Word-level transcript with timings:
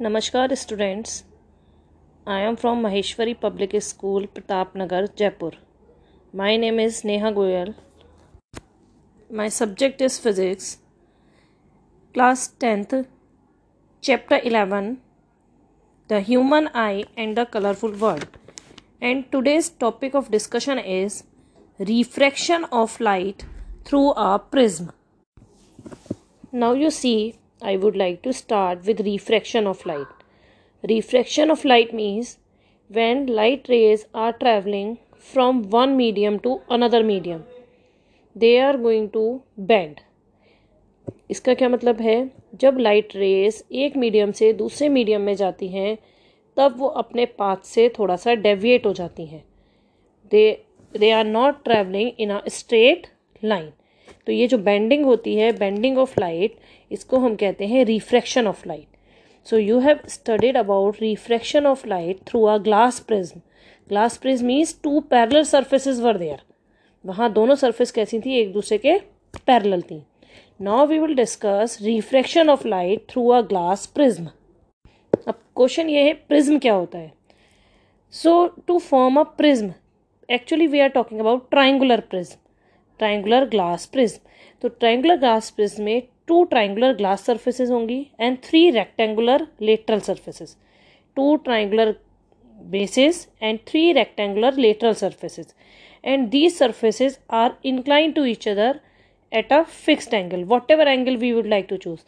Namaskar 0.00 0.56
students. 0.58 1.22
I 2.26 2.40
am 2.40 2.56
from 2.56 2.82
Maheshwari 2.82 3.40
Public 3.40 3.80
School, 3.80 4.26
Pratapnagar, 4.26 5.14
Jaipur. 5.14 5.52
My 6.32 6.56
name 6.56 6.80
is 6.80 7.04
Neha 7.04 7.30
Goyal. 7.30 7.76
My 9.30 9.48
subject 9.48 10.00
is 10.00 10.18
physics. 10.18 10.78
Class 12.12 12.52
10th, 12.58 13.06
chapter 14.00 14.40
11, 14.42 15.00
The 16.08 16.20
Human 16.22 16.70
Eye 16.74 17.04
and 17.16 17.36
the 17.36 17.46
Colorful 17.46 17.92
World. 17.92 18.26
And 19.00 19.30
today's 19.30 19.68
topic 19.68 20.16
of 20.16 20.28
discussion 20.28 20.80
is 20.80 21.22
refraction 21.78 22.64
of 22.72 22.98
light 22.98 23.44
through 23.84 24.10
a 24.10 24.40
prism. 24.40 24.90
Now 26.50 26.72
you 26.72 26.90
see 26.90 27.36
I 27.64 27.76
would 27.76 27.96
like 27.96 28.20
to 28.22 28.32
start 28.32 28.84
with 28.84 29.00
refraction 29.00 29.66
of 29.66 29.84
light. 29.86 30.24
Refraction 30.84 31.50
of 31.50 31.64
light 31.64 31.94
means 31.94 32.38
when 32.90 33.26
light 33.26 33.68
rays 33.68 34.06
are 34.14 34.32
traveling 34.34 34.98
from 35.18 35.62
one 35.70 35.96
medium 35.96 36.38
to 36.40 36.60
another 36.68 37.02
medium, 37.02 37.44
they 38.36 38.58
are 38.60 38.76
going 38.78 39.08
to 39.10 39.24
bend. 39.70 40.02
इसका 41.30 41.54
क्या 41.54 41.68
मतलब 41.68 42.00
है 42.00 42.16
जब 42.60 42.78
light 42.78 43.14
rays 43.16 43.64
एक 43.82 43.96
medium 43.96 44.32
से 44.40 44.52
दूसरे 44.52 44.88
medium 44.88 45.22
में 45.22 45.34
जाती 45.36 45.68
हैं 45.68 45.96
तब 46.56 46.76
वो 46.78 46.88
अपने 47.02 47.24
पाथ 47.38 47.64
से 47.66 47.88
थोड़ा 47.98 48.16
सा 48.24 48.34
डेविएट 48.46 48.86
हो 48.86 48.92
जाती 48.92 49.26
हैं 49.26 49.42
they 50.32 50.44
they 50.94 51.10
are 51.10 51.24
not 51.26 51.62
travelling 51.64 52.10
in 52.20 52.30
a 52.30 52.40
straight 52.58 53.06
line 53.44 53.70
तो 54.26 54.32
ये 54.32 54.46
जो 54.46 54.58
बेंडिंग 54.60 55.04
होती 55.04 55.34
है 55.36 55.50
बेंडिंग 55.58 55.98
ऑफ़ 55.98 56.20
लाइट 56.20 56.56
इसको 56.90 57.18
हम 57.18 57.34
कहते 57.36 57.66
हैं 57.66 57.84
refraction 57.84 58.46
of 58.46 58.68
light 58.68 58.86
so 59.46 59.58
you 59.58 59.78
have 59.78 59.98
studied 60.08 60.56
about 60.56 61.02
refraction 61.02 61.66
of 61.66 61.86
light 61.88 62.20
through 62.28 62.42
a 62.44 62.56
glass 62.58 63.00
prism 63.00 63.40
glass 63.88 64.16
prism 64.16 64.46
means 64.46 64.78
two 64.82 65.00
parallel 65.10 65.42
surfaces 65.44 66.00
where 66.00 66.18
there 66.18 66.42
वहाँ 67.04 67.32
दोनों 67.32 67.54
सर्फेस 67.54 67.90
कैसी 67.90 68.20
थी? 68.20 68.34
एक 68.34 68.52
दूसरे 68.52 68.78
के 68.78 68.98
पैरल 69.46 69.82
थी. 69.82 70.02
Now 70.60 70.86
we 70.86 70.98
will 70.98 71.14
discuss 71.14 71.78
refraction 71.82 72.50
of 72.50 72.66
light 72.68 73.04
through 73.10 73.28
a 73.28 73.40
glass 73.48 73.86
prism 73.86 74.28
अब 75.28 75.34
question 75.56 75.88
ये 75.88 76.02
है 76.02 76.12
प्रिज्म 76.28 76.58
क्या 76.58 76.74
होता 76.74 76.98
है? 76.98 77.12
So 78.14 78.46
to 78.66 78.78
form 78.78 79.20
a 79.20 79.22
prism 79.38 79.72
actually 80.28 80.66
we 80.66 80.80
are 80.80 80.88
talking 80.88 81.20
about 81.20 81.48
triangular 81.50 82.00
prism 82.00 82.36
triangular 83.04 83.44
glass 83.48 83.86
prism 83.86 84.30
तो 84.62 84.68
ट्राइंगुलर 84.80 85.16
ग्लास 85.16 85.50
प्रिज्म 85.50 85.84
में 85.84 86.02
two 86.28 86.42
triangular 86.44 86.92
glass 86.96 87.24
surfaces 87.26 87.70
होंगी 87.70 88.06
and 88.20 88.38
three 88.44 88.68
rectangular 88.70 89.46
lateral 89.62 90.00
surfaces 90.00 90.56
two 91.16 91.34
triangular 91.44 91.94
bases 92.58 93.26
and 93.40 93.64
three 93.66 93.92
rectangular 93.92 94.52
lateral 94.52 94.94
surfaces. 94.94 95.54
And 96.04 96.30
these 96.30 96.58
surfaces 96.58 97.18
are 97.30 97.56
inclined 97.64 98.14
to 98.16 98.24
each 98.24 98.46
other 98.46 98.72
a 99.32 99.42
a 99.50 100.14
angle 100.14 100.42
whatever 100.70 100.88
angle 100.88 101.16
we 101.16 101.32
would 101.32 101.46
like 101.46 101.66
to 101.68 101.76
choose 101.76 102.00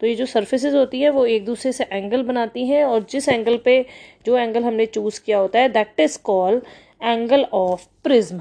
तो 0.00 0.06
ये 0.06 0.14
जो 0.14 0.26
surfaces 0.26 0.74
होती 0.74 1.00
है, 1.00 1.10
वो 1.10 1.24
एक 1.26 1.44
दूसरे 1.44 1.72
से 1.72 1.84
angle 1.84 2.22
बनाती 2.22 2.66
हैं 2.68 2.84
और 2.84 3.06
जिस 3.10 3.28
एंगल 3.28 3.56
पे 3.64 3.84
जो 4.26 4.36
एंगल 4.38 4.64
हमने 4.64 4.86
चूज़ 4.86 5.20
किया 5.26 5.38
होता 5.38 5.58
है 5.58 5.68
that 5.68 6.00
is 6.00 6.18
called 6.24 6.64
angle 7.02 7.44
of 7.52 7.86
prism 8.04 8.40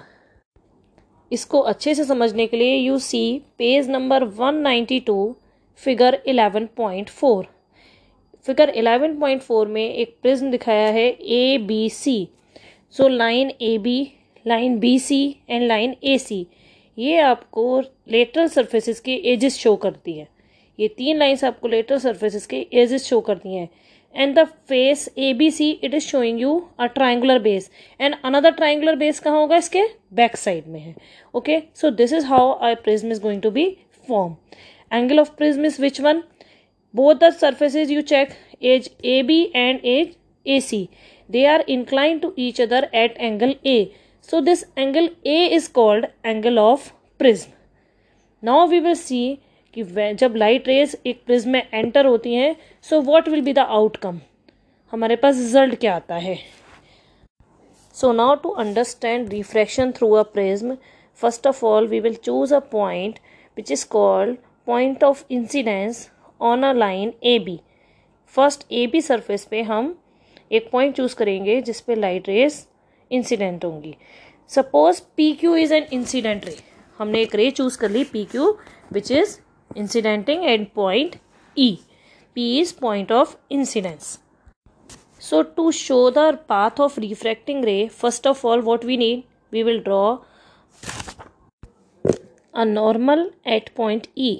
इसको 1.33 1.59
अच्छे 1.59 1.95
से 1.95 2.03
समझने 2.03 2.47
के 2.47 2.57
लिए 2.57 2.75
you 2.75 2.97
see 2.99 3.21
page 3.57 3.89
number 3.89 4.23
192 4.25 5.33
figure 5.83 6.19
11.4 6.27 7.45
figure 8.47 8.71
11.4 8.77 9.67
में 9.67 9.93
एक 9.93 10.17
प्रिज्म 10.21 10.51
दिखाया 10.51 10.87
है 10.91 11.07
A 11.09 11.57
B 11.57 11.89
C 11.89 12.17
so 12.95 13.07
line 13.07 13.51
A 13.61 13.77
B 13.77 13.95
line 14.45 14.77
B 14.79 14.97
C 14.99 15.23
and 15.49 15.67
line 15.67 15.95
A 16.03 16.17
C 16.17 16.45
ये 16.97 17.19
आपको 17.19 17.79
लेटरल 18.11 18.47
सर्फेसिस 18.47 18.99
के 18.99 19.13
एजेस 19.25 19.57
शो 19.57 19.75
करती 19.75 20.13
है। 20.13 20.27
ये 20.79 20.87
तीन 20.87 21.17
लाइंस 21.17 21.43
आपको 21.43 21.67
लेटरल 21.67 21.99
सर्फेसिस 21.99 22.45
के 22.45 22.57
एजेस 22.73 23.05
शो 23.05 23.19
करती 23.21 23.55
हैं। 23.55 23.69
Face 24.15 25.07
A 25.17 25.33
B 25.33 25.49
C 25.51 25.69
it 25.83 25.93
is 25.93 26.03
showing 26.03 26.39
you 26.41 26.51
a 26.79 26.85
triangular 26.95 27.39
base 27.39 27.69
and 28.01 28.15
another 28.25 28.51
triangular 28.51 28.95
base 28.95 29.19
कहाँ 29.19 29.39
होगा 29.39 29.57
इसके 29.57 29.83
बैक 30.13 30.35
साइड 30.37 30.67
में 30.67 30.79
है 30.79 30.95
okay 31.35 31.61
so 31.81 31.89
this 32.01 32.13
is 32.13 32.25
how 32.25 32.53
I 32.65 32.75
prism 32.83 33.11
is 33.11 33.21
going 33.21 33.41
to 33.41 33.51
be 33.51 33.65
form 34.07 34.35
angle 34.91 35.19
of 35.19 35.31
prism 35.37 35.65
is 35.65 35.81
which 35.81 36.01
one 36.01 36.23
both 36.93 37.19
the 37.19 37.31
surfaces 37.31 37.91
you 37.91 38.03
check 38.03 38.35
edge 38.61 38.89
AB 39.03 39.51
and 39.55 39.79
edge 39.83 40.15
AC 40.45 40.89
they 41.29 41.45
are 41.45 41.61
inclined 41.75 42.21
to 42.21 42.33
each 42.37 42.59
other 42.59 42.81
at 42.93 43.17
angle 43.19 43.55
A 43.65 43.77
so 44.29 44.41
this 44.41 44.63
angle 44.77 45.09
A 45.25 45.39
is 45.53 45.67
called 45.67 46.05
angle 46.23 46.59
of 46.59 46.93
prism 47.19 47.53
now 48.43 48.65
we 48.67 48.79
will 48.79 48.95
see 48.95 49.41
कि 49.75 49.83
जब 50.15 50.35
light 50.35 50.67
rays 50.67 50.97
एक 51.05 51.23
prism 51.25 51.51
में 51.51 51.67
enter 51.73 52.05
होती 52.05 52.33
हैं 52.33 52.55
so 52.85 53.01
what 53.01 53.27
will 53.29 53.41
be 53.41 53.53
the 53.53 53.59
outcome 53.59 54.19
हमारे 54.93 55.15
पास 55.15 55.35
result 55.37 55.75
क्या 55.79 55.95
आता 55.95 56.15
है? 56.15 56.37
So 57.95 58.11
now 58.13 58.35
to 58.35 58.49
understand 58.49 59.29
refraction 59.29 59.91
through 59.91 60.11
a 60.11 60.23
prism 60.33 60.77
first 61.21 61.47
of 61.47 61.65
all 61.65 61.87
we 61.87 61.99
will 61.99 62.15
choose 62.15 62.53
a 62.55 62.59
point 62.71 63.19
which 63.57 63.71
is 63.71 63.85
called 63.89 64.37
point 64.67 65.03
of 65.03 65.23
incidence 65.31 66.09
on 66.41 66.63
a 66.63 66.71
line 66.73 67.13
A 67.23 67.37
B 67.39 67.59
first 68.35 68.65
A 68.71 68.85
B 68.87 69.01
surface 69.01 69.45
पे 69.51 69.61
हम 69.63 69.95
एक 70.51 70.69
point 70.71 70.95
choose 70.95 71.15
करेंगे 71.15 71.61
जिस 71.61 71.81
पे 71.81 71.95
light 71.95 72.29
rays 72.29 72.67
incident 73.11 73.65
होंगी। 73.65 73.95
Suppose 74.51 75.01
P 75.17 75.31
Q 75.33 75.55
is 75.55 75.73
an 75.73 75.87
incident 75.93 76.45
ray 76.45 76.55
हमने 76.99 77.21
एक 77.21 77.35
ray 77.35 77.49
choose 77.51 77.77
कर 77.79 77.89
ली 77.91 78.03
P 78.03 78.23
Q 78.31 78.51
which 78.93 79.11
is 79.11 79.37
incidenting 79.76 80.44
at 80.50 80.72
point 80.74 81.16
E 81.58 81.76
P 82.36 82.56
is 82.60 82.72
point 82.80 83.12
of 83.12 83.38
incidence 83.50 84.18
so 85.20 85.42
to 85.42 85.70
show 85.72 86.10
the 86.10 86.24
path 86.50 86.80
of 86.80 86.96
refracting 87.04 87.62
ray 87.68 87.88
first 87.88 88.26
of 88.26 88.42
all 88.44 88.60
what 88.68 88.84
we 88.90 88.96
need 88.96 89.24
we 89.50 89.62
will 89.68 89.80
draw 89.80 90.18
a 92.54 92.64
normal 92.64 93.24
at 93.56 93.74
point 93.74 94.06
e 94.14 94.30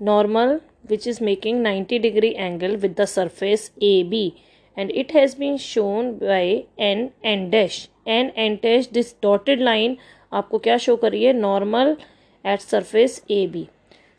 normal 0.00 0.60
which 0.86 1.06
is 1.06 1.20
making 1.20 1.62
90 1.62 1.98
degree 2.00 2.34
angle 2.34 2.76
with 2.76 2.96
the 2.96 3.06
surface 3.06 3.70
AB 3.80 4.42
and 4.76 4.90
it 4.90 5.12
has 5.12 5.34
been 5.34 5.56
shown 5.56 6.18
by 6.18 6.66
n 6.78 7.10
n 7.22 7.48
dash 7.50 7.78
n 8.06 8.32
n 8.48 8.58
dash 8.66 8.92
this 8.98 9.14
dotted 9.26 9.66
line 9.70 9.96
आपको 10.32 10.58
क्या 10.58 10.76
show 10.84 10.94
कर 10.96 11.10
रही 11.12 11.24
है 11.24 11.32
normal 11.32 11.96
at 12.44 12.60
surface 12.60 13.22
A 13.30 13.46
B 13.52 13.66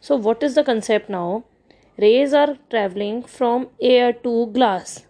So 0.05 0.17
what 0.19 0.45
is 0.45 0.61
the 0.61 0.65
concept 0.67 1.11
now 1.11 1.41
rays 1.99 2.35
are 2.35 2.57
travelling 2.71 3.23
from 3.23 3.67
air 3.83 4.11
to 4.23 4.45
glass 4.55 5.03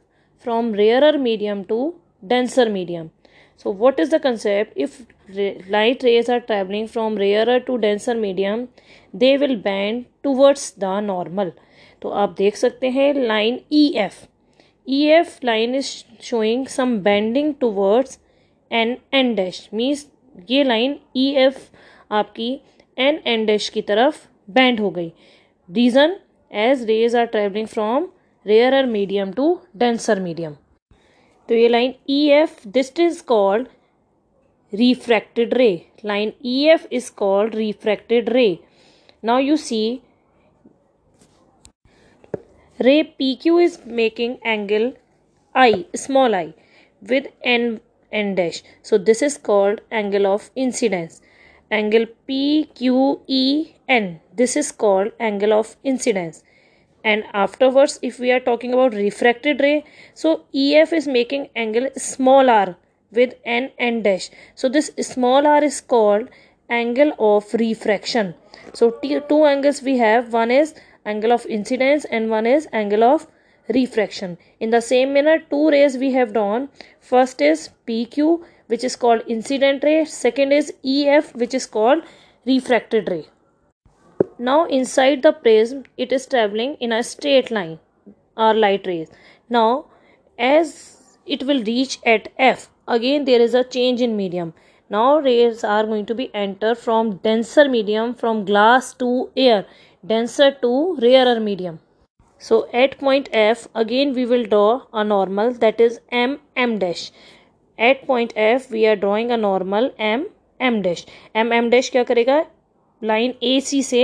from 0.44 0.72
rarer 0.72 1.16
medium 1.18 1.64
to 1.64 1.94
denser 2.22 2.68
medium. 2.68 3.10
So 3.56 3.70
what 3.72 4.00
is 4.00 4.10
the 4.10 4.20
concept? 4.20 4.72
If 4.76 5.02
light 5.70 6.02
rays 6.02 6.28
are 6.28 6.40
traveling 6.40 6.88
from 6.88 7.16
rarer 7.16 7.60
to 7.60 7.78
denser 7.78 8.14
medium, 8.14 8.68
they 9.14 9.36
will 9.38 9.56
bend 9.58 10.06
towards 10.22 10.72
the 10.84 11.00
normal. 11.02 11.52
तो 12.02 12.08
आप 12.20 12.34
देख 12.38 12.56
सकते 12.56 12.88
हैं 12.90 13.12
line 13.16 13.60
E 13.72 13.86
F 13.98 14.14
E 14.86 15.02
F 15.16 15.38
line 15.44 15.74
is 15.74 15.90
showing 16.22 16.66
some 16.66 16.96
bending 17.02 17.52
towards 17.60 18.18
N 18.70 18.96
N 19.14 19.34
dash 19.34 19.68
means 19.74 20.06
ये 20.50 20.64
line 20.64 20.98
E 21.16 21.28
F 21.44 21.58
आपकी 22.20 22.50
N 22.96 23.20
N 23.26 23.44
dash 23.46 23.68
की 23.68 23.82
तरफ़ 23.82 24.18
bend 24.54 24.80
हो 24.80 24.90
गई। 24.90 25.12
Reason 25.68 26.16
as 26.50 26.84
rays 26.90 27.16
are 27.16 27.26
travelling 27.26 27.66
from 27.66 28.08
rarer 28.46 28.86
medium 28.86 29.32
to 29.32 29.58
denser 29.76 30.20
medium 30.20 30.54
तो 31.48 31.54
ये 31.54 31.68
line 31.68 31.94
E 32.10 32.26
F 32.40 32.68
this 32.68 32.92
is 33.00 33.22
called 33.24 33.68
refracted 34.72 35.54
ray 35.54 35.70
line 36.04 36.32
E 36.44 36.62
F 36.68 36.86
is 36.92 37.10
called 37.16 37.54
refracted 37.54 38.28
ray 38.30 38.58
now 39.24 39.38
you 39.38 39.56
see 39.56 39.82
ray 42.80 43.00
pq 43.20 43.50
is 43.62 43.74
making 43.86 44.32
angle 44.44 44.86
i, 45.54 45.84
small 45.94 46.34
i, 46.34 46.54
with 47.02 47.26
n 47.42 47.80
n 48.12 48.34
dash. 48.34 48.62
So 48.82 48.98
this 48.98 49.22
is 49.22 49.36
called 49.38 49.82
angle 49.92 50.26
of 50.26 50.50
incidence. 50.56 51.20
Angle 51.70 52.06
pqen 53.92 54.20
this 54.40 54.56
is 54.56 54.72
called 54.72 55.12
angle 55.20 55.52
of 55.52 55.76
incidence. 55.84 56.42
And 57.04 57.24
afterwards 57.34 57.98
if 58.02 58.18
we 58.18 58.30
are 58.30 58.40
talking 58.40 58.72
about 58.72 58.94
refracted 58.94 59.60
ray 59.60 59.84
so 60.14 60.44
ef 60.54 60.92
is 60.92 61.08
making 61.08 61.48
angle 61.56 61.88
small 61.96 62.48
r 62.48 62.76
with 63.10 63.34
n 63.44 63.70
n 63.78 64.02
dash. 64.02 64.30
So 64.54 64.68
this 64.68 64.90
small 65.00 65.46
r 65.46 65.62
is 65.64 65.80
called 65.80 66.28
angle 66.70 67.12
of 67.18 67.52
refraction. 67.54 68.34
So 68.72 68.90
two 69.02 69.44
angles 69.44 69.82
we 69.82 69.98
have. 69.98 70.32
One 70.32 70.50
is 70.50 70.74
angle 71.04 71.32
of 71.32 71.44
incidence 71.46 72.06
and 72.06 72.30
one 72.30 72.46
is 72.46 72.68
angle 72.72 73.04
of 73.04 73.26
refraction. 73.68 74.38
In 74.60 74.70
the 74.70 74.80
same 74.80 75.12
manner 75.12 75.38
two 75.50 75.68
rays 75.70 75.98
we 75.98 76.12
have 76.12 76.32
drawn. 76.32 76.68
First 77.00 77.40
is 77.40 77.70
pq 77.86 78.42
which 78.68 78.84
is 78.84 78.96
called 78.96 79.22
incident 79.26 79.84
ray. 79.84 80.04
Second 80.04 80.52
is 80.52 80.72
ef 80.84 81.34
which 81.34 81.52
is 81.52 81.66
called 81.66 82.04
refracted 82.46 83.10
ray 83.10 83.24
now 84.41 84.65
inside 84.65 85.23
the 85.23 85.31
prism 85.31 85.83
it 85.97 86.11
is 86.11 86.25
traveling 86.25 86.75
in 86.79 86.91
a 86.91 87.03
straight 87.03 87.49
line 87.51 87.79
or 88.35 88.53
light 88.53 88.85
rays 88.91 89.09
now 89.49 89.85
as 90.37 91.17
it 91.25 91.43
will 91.43 91.63
reach 91.63 91.97
at 92.05 92.29
f 92.37 92.69
again 92.87 93.25
there 93.25 93.41
is 93.47 93.53
a 93.53 93.63
change 93.63 94.01
in 94.01 94.15
medium 94.15 94.53
now 94.89 95.19
rays 95.19 95.63
are 95.63 95.83
going 95.85 96.05
to 96.05 96.15
be 96.21 96.29
enter 96.33 96.75
from 96.75 97.17
denser 97.17 97.67
medium 97.67 98.13
from 98.13 98.45
glass 98.45 98.93
to 98.93 99.11
air 99.35 99.65
denser 100.05 100.51
to 100.51 100.71
rarer 101.01 101.39
medium 101.39 101.79
so 102.39 102.69
at 102.71 102.97
point 102.99 103.29
F 103.33 103.67
again 103.73 104.13
we 104.13 104.25
will 104.25 104.45
draw 104.45 104.83
a 104.93 105.03
normal 105.03 105.53
that 105.53 105.81
is 105.81 105.99
M 106.11 106.39
M 106.55 106.77
dash. 106.77 107.11
At 107.77 108.05
point 108.05 108.33
F 108.35 108.69
we 108.69 108.85
are 108.85 108.95
drawing 108.95 109.31
a 109.31 109.37
normal 109.37 109.91
M 109.97 110.27
M 110.59 110.81
dash. 110.81 111.05
M 111.33 111.51
M 111.51 111.69
dash 111.71 111.89
क्या 111.91 112.03
करेगा 112.03 112.45
line 113.03 113.33
A 113.43 113.59
सी 113.61 113.81
से 113.83 114.03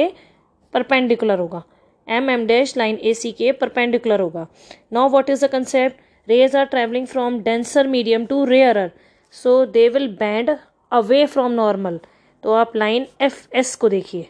perpendicular 0.74 1.38
होगा। 1.38 1.62
M 2.08 2.30
M 2.30 2.46
dash 2.46 2.76
line 2.76 2.98
A 2.98 3.12
C 3.14 3.32
के 3.32 3.52
perpendicular 3.52 4.20
होगा। 4.20 4.46
Now 4.92 5.08
what 5.10 5.30
is 5.30 5.44
the 5.44 5.48
concept 5.50 6.00
rays 6.28 6.56
are 6.56 6.64
travelling 6.66 7.06
from 7.06 7.38
denser 7.42 7.86
medium 7.86 8.26
to 8.26 8.44
rarer 8.44 8.90
so 9.34 9.64
they 9.66 9.88
will 9.88 10.08
bend 10.16 10.56
away 10.92 11.24
from 11.26 11.52
normal 11.52 12.00
तो 12.42 12.52
आप 12.54 12.76
line 12.76 13.06
F 13.20 13.46
S 13.58 13.74
को 13.76 13.88
देखिए। 13.88 14.28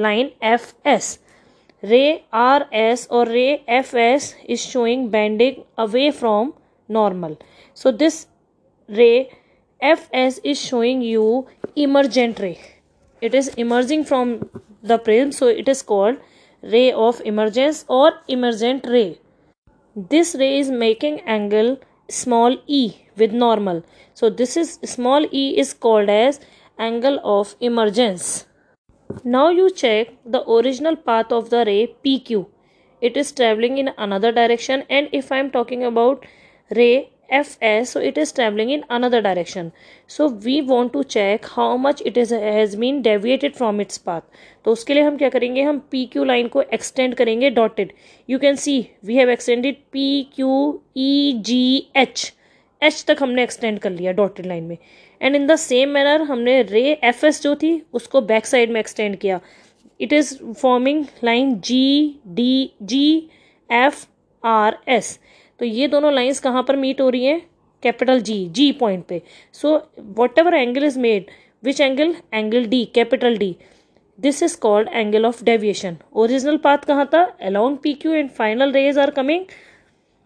Line 0.00 0.30
F 0.44 0.72
S 0.88 1.18
ray 1.82 2.02
R 2.32 2.64
S 2.72 3.06
और 3.10 3.28
ray 3.28 3.46
F 3.70 3.96
S 3.98 4.34
is 4.48 4.60
showing 4.60 5.08
bending 5.10 5.62
away 5.78 6.10
from 6.10 6.52
normal 6.88 7.36
so 7.76 7.92
this 7.92 8.26
ray 8.88 9.08
F 9.80 10.08
S 10.16 10.40
is 10.44 10.58
showing 10.58 11.02
you 11.04 11.44
emergent 11.78 12.40
ray 12.40 12.56
it 13.22 13.34
is 13.34 13.50
emerging 13.62 14.04
from 14.04 14.30
the 14.82 14.98
prism 14.98 15.32
so 15.32 15.48
it 15.48 15.68
is 15.68 15.82
called 15.82 16.16
ray 16.62 16.92
of 16.92 17.20
emergence 17.24 17.84
or 17.88 18.12
emergent 18.28 18.86
ray. 18.86 19.18
This 19.96 20.34
ray 20.34 20.58
is 20.58 20.70
making 20.70 21.20
angle 21.20 21.78
small 22.08 22.56
e 22.66 22.94
with 23.16 23.32
normal. 23.32 23.84
So 24.14 24.30
this 24.30 24.56
is 24.56 24.78
small 24.84 25.26
e 25.32 25.58
is 25.58 25.72
called 25.72 26.08
as 26.08 26.40
angle 26.78 27.20
of 27.22 27.54
emergence. 27.60 28.46
Now 29.24 29.50
you 29.50 29.70
check 29.70 30.08
the 30.24 30.42
original 30.48 30.96
path 30.96 31.32
of 31.32 31.50
the 31.50 31.64
ray 31.64 31.94
PQ. 32.04 32.46
It 33.00 33.16
is 33.16 33.32
traveling 33.32 33.78
in 33.78 33.90
another 33.98 34.32
direction 34.32 34.84
and 34.88 35.08
if 35.12 35.32
I 35.32 35.38
am 35.38 35.50
talking 35.50 35.84
about 35.84 36.24
ray 36.76 37.11
FS 37.38 37.92
so 37.94 38.00
it 38.00 38.18
is 38.22 38.32
traveling 38.32 38.70
in 38.70 38.82
another 38.90 39.20
direction. 39.22 39.70
So 40.06 40.28
we 40.46 40.56
want 40.62 40.92
to 40.94 41.04
check 41.04 41.46
how 41.46 41.76
much 41.76 42.02
it 42.10 42.16
is, 42.16 42.30
has 42.30 42.76
been 42.76 43.00
deviated 43.02 43.56
from 43.56 43.80
its 43.84 43.98
path. 43.98 44.24
तो 44.64 44.72
उसके 44.72 44.94
लिए 44.94 45.02
हम 45.02 45.16
क्या 45.16 45.28
करेंगे? 45.28 45.62
हम 45.62 45.78
P 45.90 46.04
Q 46.12 46.24
line 46.24 46.48
को 46.48 46.62
extend 46.62 47.14
करेंगे 47.14 47.50
dotted 47.50 47.92
you 48.28 48.38
can 48.38 48.56
see 48.56 48.74
we 49.04 49.16
have 49.16 49.30
extended 49.30 49.76
P 49.92 50.22
Q 50.34 50.80
E 50.96 51.32
G 51.46 51.86
H 51.96 52.32
H 52.82 53.04
तक 53.08 53.22
हमने 53.22 53.42
एक्सटेंड 53.42 53.78
कर 53.78 53.90
लिया 53.90 54.12
डॉटेड 54.12 54.46
लाइन 54.46 54.64
में. 54.64 54.76
And 55.20 55.36
in 55.36 55.46
the 55.46 55.56
same 55.56 55.88
manner 55.88 56.22
हमने 56.30 56.60
रे 56.62 56.82
एफ़ 57.04 57.26
एस 57.26 57.42
जो 57.42 57.54
थी, 57.56 57.82
उसको 57.92 58.20
बैक 58.20 58.46
साइड 58.46 58.70
में 58.70 58.80
एक्सटेंड 58.80 59.16
किया. 59.16 59.40
It 60.00 60.12
is 60.12 60.36
forming 60.52 61.04
line 61.24 61.54
G 61.60 62.20
D 62.26 62.72
G 62.82 63.28
F 63.70 64.06
R 64.42 64.78
S 64.88 65.18
तो 65.62 65.66
ये 65.66 65.86
दोनों 65.88 66.12
लाइंस 66.12 66.38
कहाँ 66.40 66.62
पर 66.68 66.76
मीट 66.76 67.00
हो 67.00 67.08
रही 67.08 67.24
हैं? 67.24 67.40
कैपिटल 67.82 68.20
जी 68.20 68.36
जी 68.52 68.70
पॉइंट 68.72 69.04
पे। 69.08 69.20
So 69.52 69.74
whatever 70.38 70.54
angle 70.54 70.84
is 70.84 70.98
made 71.00 71.26
which 71.64 71.80
angle 71.80 72.14
angle 72.34 72.64
D 72.64 72.84
capital 72.94 73.36
D 73.38 73.54
this 74.18 74.42
is 74.42 74.58
called 74.60 74.88
angle 74.88 75.26
of 75.26 75.44
deviation 75.44 75.96
original 76.12 76.56
path 76.56 76.78
कहाँ 76.78 77.06
था? 77.14 77.22
Along 77.22 77.78
P 77.82 77.92
Q 77.94 78.12
and 78.12 78.30
final 78.30 78.72
rays 78.72 78.98
are 78.98 79.10
coming 79.10 79.44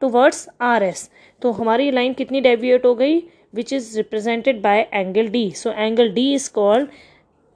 towards 0.08 0.48
R 0.60 0.82
S 0.82 1.08
तो 1.42 1.52
हमारी 1.52 1.90
line 1.90 2.14
कितनी 2.14 2.40
deviate 2.40 2.86
हो 2.86 2.94
गई? 2.94 3.18
Which 3.54 3.72
is 3.72 3.96
represented 3.96 4.62
by 4.62 4.78
angle 4.94 5.28
D 5.28 5.50
so 5.56 5.72
angle 5.72 6.12
D 6.12 6.32
is 6.34 6.50
called 6.52 6.88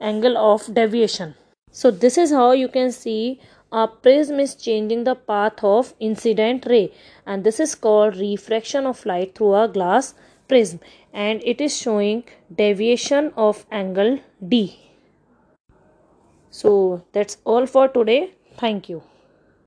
angle 0.01 0.37
of 0.37 0.71
deviation. 0.71 1.33
So, 1.75 1.89
this 1.89 2.17
is 2.21 2.31
how 2.31 2.49
you 2.51 2.67
can 2.73 2.91
see 2.91 3.39
a 3.81 3.87
prism 3.87 4.39
is 4.39 4.53
changing 4.55 5.03
the 5.03 5.15
path 5.31 5.63
of 5.69 5.93
incident 6.09 6.65
ray 6.73 6.85
and 7.25 7.43
this 7.43 7.59
is 7.65 7.73
called 7.85 8.15
refraction 8.17 8.85
of 8.85 9.05
light 9.11 9.33
through 9.35 9.55
a 9.61 9.67
glass 9.77 10.13
prism 10.47 10.79
and 11.13 11.41
it 11.53 11.59
is 11.67 11.75
showing 11.75 12.23
deviation 12.63 13.31
of 13.35 13.65
angle 13.71 14.19
D. 14.47 14.79
So 16.51 17.03
that's 17.13 17.37
all 17.45 17.65
for 17.65 17.87
today. 17.87 18.35
Thank 18.57 18.89
you. 18.89 19.01